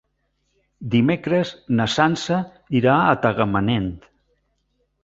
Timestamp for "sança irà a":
1.97-3.17